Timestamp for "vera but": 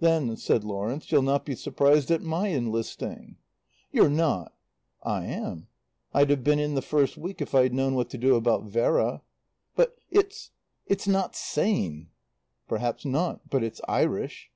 8.64-9.98